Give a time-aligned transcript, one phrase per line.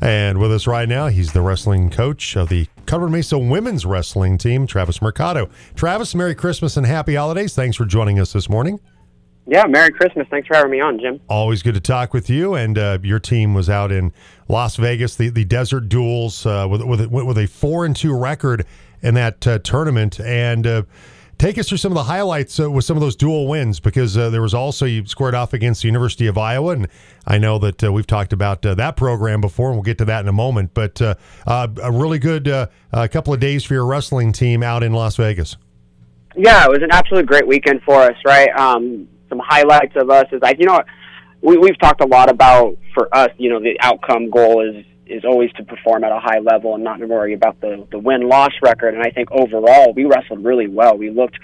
[0.00, 4.38] And with us right now, he's the wrestling coach of the Colorado Mesa women's wrestling
[4.38, 5.50] team, Travis Mercado.
[5.74, 7.54] Travis, Merry Christmas and Happy Holidays.
[7.54, 8.80] Thanks for joining us this morning.
[9.46, 10.28] Yeah, Merry Christmas.
[10.30, 11.20] Thanks for having me on, Jim.
[11.28, 12.54] Always good to talk with you.
[12.54, 14.12] And uh, your team was out in
[14.46, 18.66] Las Vegas, the, the Desert Duels, uh, with, with, with a four and two record
[19.02, 20.20] in that uh, tournament.
[20.20, 20.82] And uh,
[21.38, 24.18] Take us through some of the highlights uh, with some of those dual wins because
[24.18, 26.88] uh, there was also you squared off against the University of Iowa, and
[27.28, 30.04] I know that uh, we've talked about uh, that program before, and we'll get to
[30.06, 30.74] that in a moment.
[30.74, 31.14] But uh,
[31.46, 35.56] uh, a really good couple of days for your wrestling team out in Las Vegas.
[36.36, 38.16] Yeah, it was an absolute great weekend for us.
[38.26, 40.82] Right, um, some highlights of us is like you know
[41.40, 43.30] we, we've talked a lot about for us.
[43.38, 46.84] You know, the outcome goal is is always to perform at a high level and
[46.84, 48.94] not to worry about the the win loss record.
[48.94, 50.96] And I think overall we wrestled really well.
[50.96, 51.38] We looked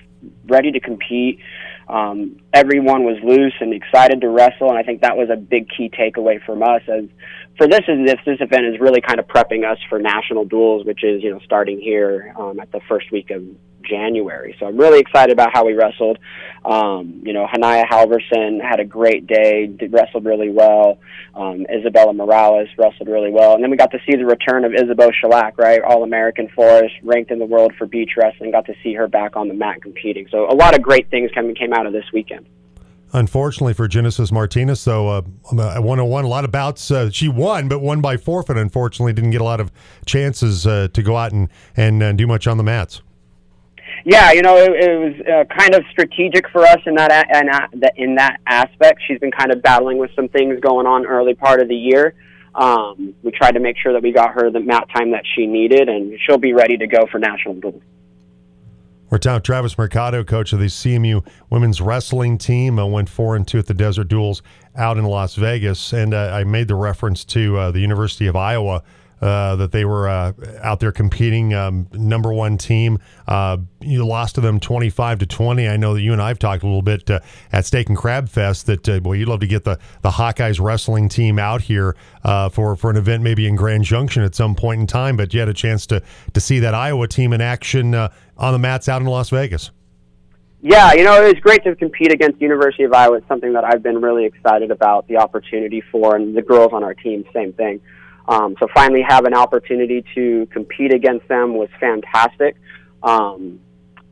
[0.46, 1.40] ready to compete.
[1.88, 5.68] Um, everyone was loose and excited to wrestle, and I think that was a big
[5.68, 6.80] key takeaway from us.
[6.88, 7.04] As
[7.58, 10.86] for this, is this this event is really kind of prepping us for national duels,
[10.86, 13.44] which is you know starting here um, at the first week of
[13.82, 14.56] January.
[14.58, 16.18] So I'm really excited about how we wrestled.
[16.64, 20.98] Um, you know, Hanaya Halverson had a great day, did, wrestled really well.
[21.34, 23.54] Um, Isabella Morales wrestled really well.
[23.54, 25.82] And then we got to see the return of Isabeau Shellac, right?
[25.82, 28.50] All American for us, ranked in the world for beach wrestling.
[28.50, 30.26] Got to see her back on the mat competing.
[30.30, 32.46] So a lot of great things came, came out of this weekend.
[33.12, 36.90] Unfortunately for Genesis Martinez, so uh, 101, a lot of bouts.
[36.90, 38.56] Uh, she won, but won by forfeit.
[38.56, 39.70] Unfortunately, didn't get a lot of
[40.04, 43.02] chances uh, to go out and and uh, do much on the mats
[44.04, 47.82] yeah, you know, it, it was uh, kind of strategic for us in that in,
[47.96, 49.00] in that aspect.
[49.06, 52.14] She's been kind of battling with some things going on early part of the year.
[52.54, 55.46] Um, we tried to make sure that we got her the mat time that she
[55.46, 57.82] needed, and she'll be ready to go for national duels.
[59.10, 63.46] We're talking Travis Mercado, coach of the CMU women's wrestling team, uh, went four and
[63.46, 64.42] two at the Desert Duels
[64.76, 68.36] out in Las Vegas, and uh, I made the reference to uh, the University of
[68.36, 68.82] Iowa
[69.24, 72.98] uh, that they were uh, out there competing, um, number one team.
[73.26, 75.66] Uh, you lost to them 25 to 20.
[75.66, 77.96] I know that you and I have talked a little bit uh, at Steak and
[77.96, 81.62] Crab Fest that uh, well, you'd love to get the the Hawkeyes wrestling team out
[81.62, 85.16] here uh, for for an event maybe in Grand Junction at some point in time.
[85.16, 86.02] But you had a chance to
[86.34, 89.70] to see that Iowa team in action on the mats out in Las Vegas.
[90.60, 93.16] Yeah, you know, it was great to compete against University of Iowa.
[93.16, 96.84] It's something that I've been really excited about the opportunity for, and the girls on
[96.84, 97.80] our team, same thing.
[98.26, 102.56] Um, so finally have an opportunity to compete against them was fantastic.
[103.02, 103.60] Um,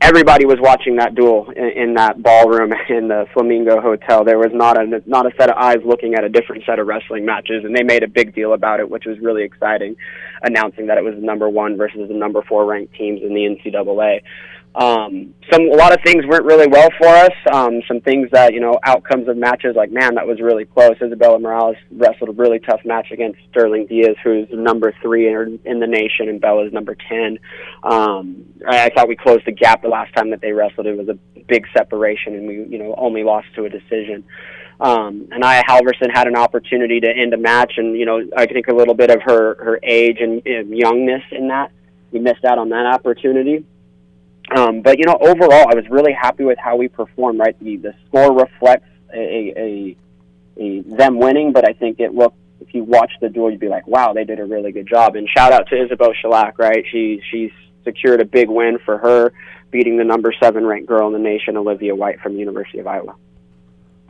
[0.03, 4.25] everybody was watching that duel in, in that ballroom in the Flamingo Hotel.
[4.25, 6.87] There was not a not a set of eyes looking at a different set of
[6.87, 9.97] wrestling matches, and they made a big deal about it, which was really exciting,
[10.43, 13.43] announcing that it was the number one versus the number four ranked teams in the
[13.43, 14.23] NCAA.
[14.75, 17.33] Um, some a lot of things went really well for us.
[17.53, 20.95] Um, some things that you know outcomes of matches like man that was really close.
[21.03, 25.79] Isabella Morales wrestled a really tough match against Sterling Dias, who's number three in, in
[25.79, 27.39] the nation, and Bella's number ten.
[27.83, 30.87] Um, I, I thought we closed the gap the last time that they wrestled.
[30.87, 31.19] It was a
[31.49, 34.25] big separation, and we you know only lost to a decision.
[34.81, 38.47] Um, and Aya Halverson had an opportunity to end a match, and you know I
[38.47, 41.73] think a little bit of her her age and, and youngness in that
[42.13, 43.65] we missed out on that opportunity.
[44.55, 47.39] Um, but you know, overall, I was really happy with how we performed.
[47.39, 49.97] Right, the the score reflects a, a,
[50.59, 52.37] a them winning, but I think it looked.
[52.61, 55.17] If you watch the duel, you'd be like, "Wow, they did a really good job."
[55.17, 56.85] And shout out to Isabeau Shellac, right?
[56.91, 57.51] She she's
[57.85, 59.33] secured a big win for her,
[59.71, 63.15] beating the number seven ranked girl in the nation, Olivia White from University of Iowa.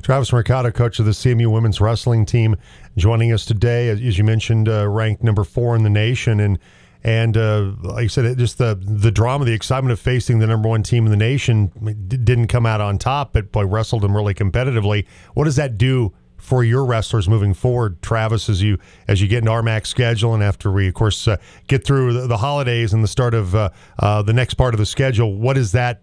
[0.02, 2.56] Travis Mercado, coach of the CMU women's wrestling team,
[2.97, 3.88] joining us today.
[3.88, 6.58] As you mentioned, uh, ranked number four in the nation, and
[7.04, 10.68] and uh, like I said, just the the drama, the excitement of facing the number
[10.68, 11.72] one team in the nation
[12.08, 15.06] didn't come out on top, but boy, wrestled them really competitively.
[15.34, 19.38] What does that do for your wrestlers moving forward, Travis, as you as you get
[19.38, 21.36] into our RMAC schedule and after we, of course, uh,
[21.66, 24.78] get through the, the, holidays and the start of uh, uh, the next part of
[24.78, 25.34] the schedule?
[25.34, 26.02] What is that?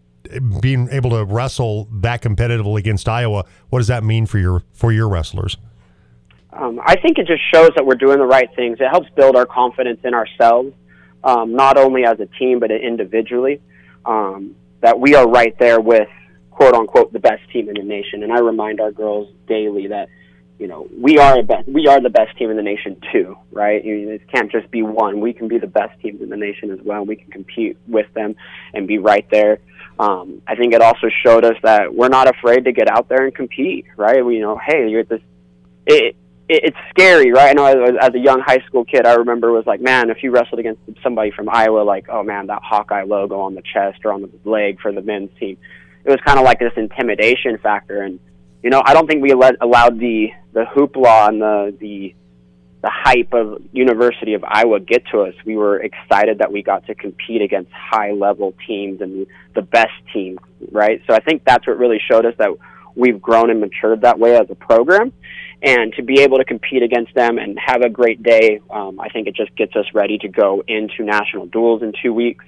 [0.61, 4.91] Being able to wrestle that competitively against Iowa, what does that mean for your for
[4.91, 5.55] your wrestlers?
[6.51, 8.79] Um, I think it just shows that we're doing the right things.
[8.81, 10.73] It helps build our confidence in ourselves
[11.23, 13.61] um, not only as a team but individually,
[14.05, 16.07] um, that we are right there with
[16.51, 18.23] quote unquote the best team in the nation.
[18.23, 20.09] And I remind our girls daily that
[20.57, 23.83] you know we are a we are the best team in the nation too, right?
[23.83, 25.19] You, it can't just be one.
[25.21, 27.05] We can be the best teams in the nation as well.
[27.05, 28.35] We can compete with them
[28.73, 29.59] and be right there.
[29.99, 33.25] Um, I think it also showed us that we're not afraid to get out there
[33.25, 34.25] and compete, right?
[34.25, 35.21] We, you know, hey, you're at this.
[35.85, 36.15] It,
[36.49, 37.49] it, it's scary, right?
[37.49, 40.23] I know as, as a young high school kid, I remember was like, man, if
[40.23, 43.99] you wrestled against somebody from Iowa, like, oh man, that Hawkeye logo on the chest
[44.03, 45.57] or on the leg for the men's team,
[46.03, 48.01] it was kind of like this intimidation factor.
[48.01, 48.19] And
[48.63, 52.15] you know, I don't think we let, allowed the the hoopla and the the
[52.81, 56.85] the hype of University of Iowa get to us, we were excited that we got
[56.87, 60.39] to compete against high level teams and the best teams,
[60.71, 61.01] right?
[61.05, 62.51] So I think that's what really showed us that
[62.95, 65.11] we've grown and matured that way as a program.
[65.61, 69.09] And to be able to compete against them and have a great day, um, I
[69.09, 72.45] think it just gets us ready to go into national duels in two weeks.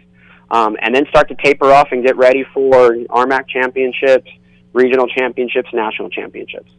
[0.50, 4.30] Um, and then start to taper off and get ready for RMAC championships,
[4.74, 6.72] regional championships, national championships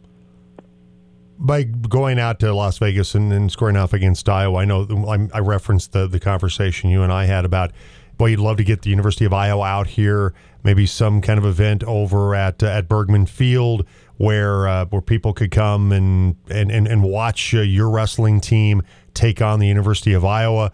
[1.43, 5.37] by going out to Las Vegas and, and scoring off against Iowa, I know I,
[5.37, 7.71] I referenced the, the conversation you and I had about,
[8.17, 10.33] boy, you'd love to get the University of Iowa out here,
[10.63, 13.85] maybe some kind of event over at uh, at Bergman Field
[14.17, 18.81] where uh, where people could come and and and, and watch uh, your wrestling team
[19.13, 20.71] take on the University of Iowa.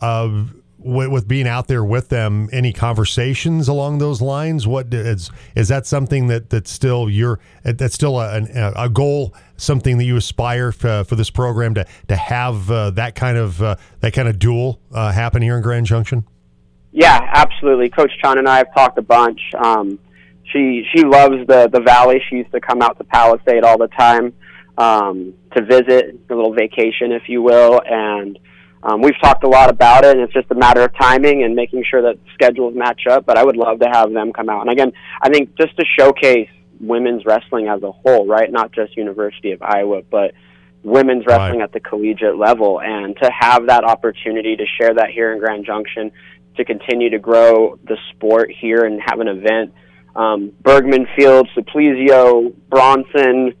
[0.00, 0.44] Uh,
[0.84, 4.66] with, with, being out there with them, any conversations along those lines?
[4.66, 9.98] What is is that something that that's still your that's still a, a goal, something
[9.98, 13.76] that you aspire for, for this program to to have uh, that kind of uh,
[14.00, 16.26] that kind of duel uh, happen here in Grand Junction?
[16.90, 17.88] Yeah, absolutely.
[17.88, 19.40] Coach Chun and I have talked a bunch.
[19.54, 19.98] Um,
[20.44, 22.22] she she loves the the valley.
[22.28, 24.32] She used to come out to Palisade all the time
[24.78, 28.38] um, to visit, a little vacation, if you will, and
[28.82, 31.54] um, we've talked a lot about it, and it's just a matter of timing and
[31.54, 33.24] making sure that schedules match up.
[33.24, 34.62] But I would love to have them come out.
[34.62, 36.48] And again, I think just to showcase
[36.80, 38.50] women's wrestling as a whole, right?
[38.50, 40.32] Not just University of Iowa, but
[40.82, 41.64] women's wrestling right.
[41.64, 45.64] at the collegiate level, and to have that opportunity to share that here in Grand
[45.64, 46.10] Junction,
[46.56, 49.72] to continue to grow the sport here and have an event.
[50.14, 53.54] Um, Bergman Field, Suplizio, Brownson,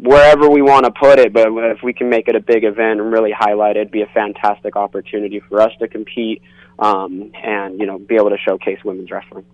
[0.00, 3.00] wherever we want to put it, but if we can make it a big event
[3.00, 6.42] and really highlight it, it'd be a fantastic opportunity for us to compete
[6.78, 9.44] um, and you know be able to showcase women's wrestling.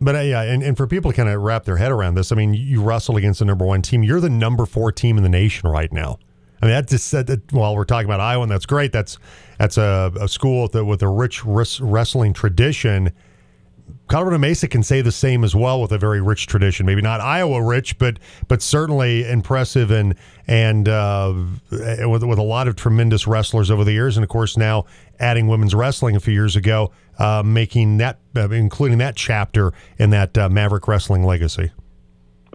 [0.00, 2.32] But uh, yeah, and, and for people to kind of wrap their head around this,
[2.32, 4.02] I mean, you wrestle against the number one team.
[4.02, 6.18] You're the number four team in the nation right now.
[6.62, 8.92] I mean, that's just said that, while we're talking about Iowa, and that's great.
[8.92, 9.18] That's
[9.58, 13.12] that's a, a school with a, with a rich wrestling tradition
[14.08, 16.86] Colorado Mesa can say the same as well with a very rich tradition.
[16.86, 20.14] Maybe not Iowa rich, but but certainly impressive and
[20.46, 21.34] and uh,
[21.70, 24.86] with with a lot of tremendous wrestlers over the years, and of course now
[25.18, 30.10] adding women's wrestling a few years ago, uh, making that uh, including that chapter in
[30.10, 31.70] that uh, Maverick wrestling legacy.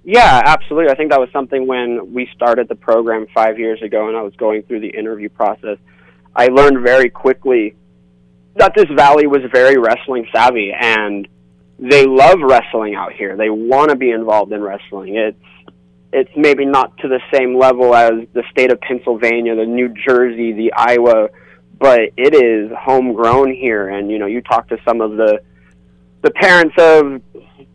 [0.03, 0.91] Yeah, absolutely.
[0.91, 4.21] I think that was something when we started the program five years ago, and I
[4.21, 5.79] was going through the interview process.
[6.35, 7.75] I learned very quickly
[8.55, 11.27] that this valley was very wrestling savvy, and
[11.77, 13.35] they love wrestling out here.
[13.35, 15.15] They want to be involved in wrestling.
[15.15, 15.37] It's
[16.13, 20.53] it's maybe not to the same level as the state of Pennsylvania, the New Jersey,
[20.53, 21.27] the Iowa,
[21.77, 23.89] but it is homegrown here.
[23.89, 25.41] And you know, you talk to some of the
[26.21, 27.21] the parents of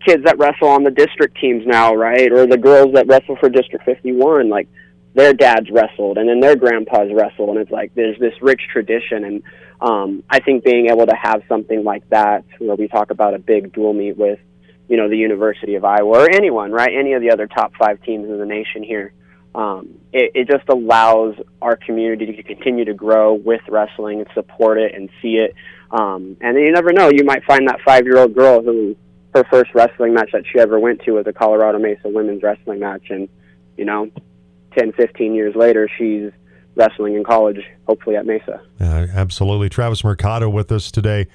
[0.04, 3.48] kids that wrestle on the district teams now, right, or the girls that wrestle for
[3.48, 4.66] District 51, like
[5.14, 9.24] their dads wrestled and then their grandpas wrestled, and it's like there's this rich tradition
[9.24, 9.42] and
[9.80, 13.38] um, I think being able to have something like that, where we talk about a
[13.38, 14.38] big dual meet with,
[14.88, 16.90] you know, the University of Iowa or anyone, right?
[16.94, 19.12] Any of the other top five teams in the nation here.
[19.54, 24.78] Um, it, it just allows our community to continue to grow with wrestling and support
[24.78, 25.54] it and see it.
[25.90, 28.96] Um, and you never know, you might find that five year old girl who
[29.34, 32.80] her first wrestling match that she ever went to was a Colorado Mesa women's wrestling
[32.80, 33.10] match.
[33.10, 33.28] And,
[33.76, 34.10] you know,
[34.78, 36.30] 10, 15 years later, she's
[36.74, 38.60] wrestling in college, hopefully at Mesa.
[38.80, 39.68] Uh, absolutely.
[39.68, 41.26] Travis Mercado with us today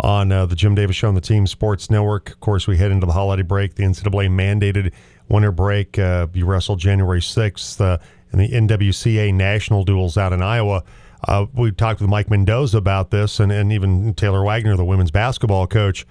[0.00, 2.30] on uh, the Jim Davis Show on the Team Sports Network.
[2.30, 4.92] Of course, we head into the holiday break, the NCAA mandated
[5.28, 5.98] winter break.
[5.98, 7.98] Uh, you wrestle January 6th uh,
[8.32, 10.84] in the NWCA national duels out in Iowa.
[11.26, 15.10] Uh, we talked with Mike Mendoza about this and, and even Taylor Wagner, the women's
[15.10, 16.06] basketball coach,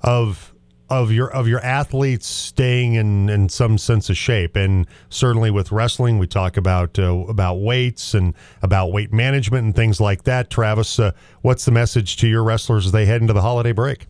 [0.00, 0.53] of
[0.90, 4.56] of your of your athletes staying in in some sense of shape.
[4.56, 9.74] And certainly with wrestling we talk about uh, about weights and about weight management and
[9.74, 10.50] things like that.
[10.50, 11.12] Travis uh,
[11.42, 14.06] what's the message to your wrestlers as they head into the holiday break?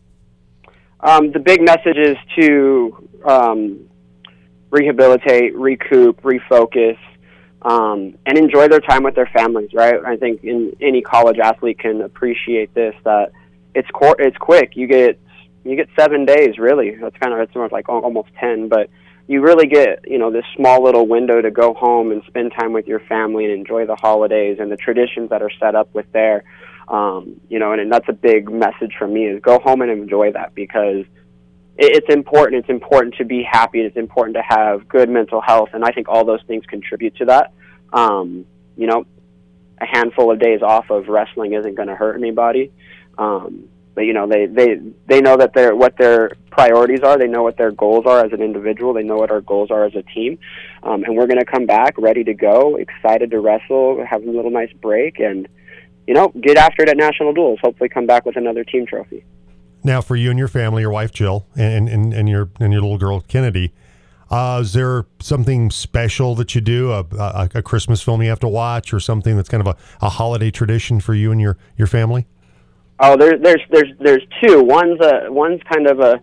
[0.99, 3.89] Um, the big message is to um,
[4.69, 6.97] rehabilitate recoup refocus
[7.61, 10.03] um, and enjoy their time with their families right?
[10.05, 13.31] I think in, any college athlete can appreciate this that
[13.73, 14.75] it's cor- it's quick.
[14.75, 15.19] You get
[15.65, 16.95] you get seven days really.
[16.95, 18.89] That's kind of it's more like almost ten, but
[19.27, 22.71] you really get you know this small little window to go home and spend time
[22.71, 26.05] with your family and enjoy the holidays and the traditions that are set up with
[26.11, 26.43] there.
[26.87, 29.89] Um, you know, and, and that's a big message for me is go home and
[29.89, 31.03] enjoy that because
[31.77, 32.59] it, it's important.
[32.59, 33.81] It's important to be happy.
[33.81, 37.25] It's important to have good mental health, and I think all those things contribute to
[37.25, 37.53] that.
[37.91, 38.45] Um,
[38.77, 39.05] you know,
[39.81, 42.71] a handful of days off of wrestling isn't going to hurt anybody.
[43.17, 43.69] Um,
[44.03, 47.17] you know they they they know that their what their priorities are.
[47.17, 48.93] They know what their goals are as an individual.
[48.93, 50.37] They know what our goals are as a team,
[50.83, 54.29] um, and we're going to come back ready to go, excited to wrestle, have a
[54.29, 55.47] little nice break, and
[56.07, 57.59] you know get after it at national duels.
[57.61, 59.23] Hopefully, come back with another team trophy.
[59.83, 62.81] Now, for you and your family, your wife Jill, and and, and your and your
[62.81, 63.73] little girl Kennedy.
[64.31, 68.39] Uh, is there something special that you do, a, a, a, Christmas film you have
[68.39, 71.57] to watch, or something that's kind of a, a holiday tradition for you and your,
[71.77, 72.25] your family?
[72.99, 74.63] Oh, there's there's there's there's two.
[74.63, 76.21] One's a one's kind of a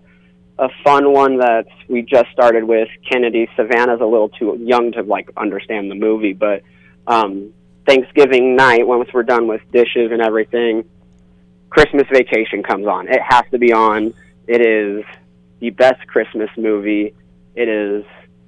[0.59, 2.89] a fun one that we just started with.
[3.11, 6.63] Kennedy Savannah's a little too young to like understand the movie, but
[7.07, 7.53] um,
[7.87, 10.85] Thanksgiving night, once we're done with dishes and everything,
[11.69, 13.09] Christmas Vacation comes on.
[13.09, 14.15] It has to be on.
[14.47, 15.05] It is
[15.61, 17.15] the best Christmas movie.
[17.55, 18.05] It is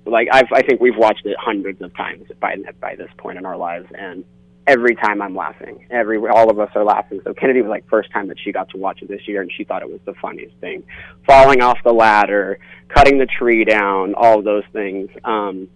[0.07, 3.47] like I've, I think we've watched it hundreds of times by by this point in
[3.47, 4.25] our lives, and
[4.67, 5.87] every time I'm laughing.
[5.91, 7.21] Every all of us are laughing.
[7.25, 9.51] So Kennedy was like first time that she got to watch it this year, and
[9.53, 10.83] she thought it was the funniest thing.
[11.27, 15.11] Falling off the ladder, cutting the tree down, all of those things.
[15.25, 15.69] Um,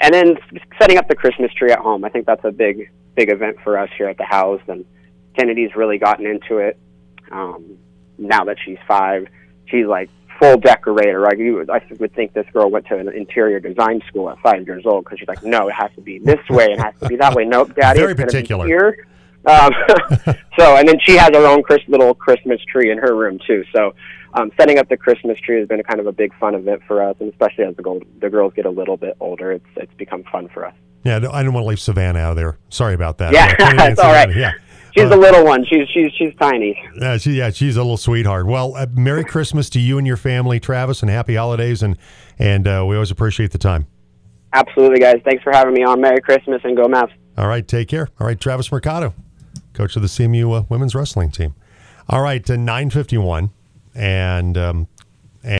[0.00, 0.36] and then
[0.78, 2.04] setting up the Christmas tree at home.
[2.04, 4.84] I think that's a big big event for us here at the house, and
[5.38, 6.78] Kennedy's really gotten into it.
[7.30, 7.78] Um,
[8.18, 9.26] now that she's five,
[9.66, 11.20] she's like full decorator.
[11.20, 14.66] Like you, I would think this girl went to an interior design school at five
[14.66, 17.08] years old because she's like, no, it has to be this way, it has to
[17.08, 17.44] be that way.
[17.44, 18.66] Nope, Daddy, very particular.
[18.66, 19.06] here.
[19.46, 19.70] Um,
[20.58, 23.64] so, and then she has her own Chris, little Christmas tree in her room too.
[23.74, 23.94] So,
[24.34, 26.82] um, setting up the Christmas tree has been a kind of a big fun event
[26.86, 29.66] for us, and especially as the, gold, the girls get a little bit older, it's
[29.76, 30.74] it's become fun for us.
[31.04, 32.58] Yeah, I didn't want to leave Savannah out of there.
[32.68, 33.32] Sorry about that.
[33.32, 34.34] Yeah, that's all right.
[34.34, 34.54] Yeah.
[34.96, 35.64] She's uh, the little one.
[35.66, 36.80] She's she's she's tiny.
[36.98, 38.46] Yeah, she, yeah, she's a little sweetheart.
[38.46, 41.98] Well, uh, Merry Christmas to you and your family, Travis, and Happy Holidays, and
[42.38, 43.86] and uh, we always appreciate the time.
[44.52, 45.20] Absolutely, guys.
[45.24, 46.00] Thanks for having me on.
[46.00, 47.12] Merry Christmas and go Mavs.
[47.36, 48.08] All right, take care.
[48.18, 49.12] All right, Travis Mercado,
[49.74, 51.54] coach of the CMU uh, women's wrestling team.
[52.08, 53.50] All right, to nine fifty one,
[53.94, 54.88] and um,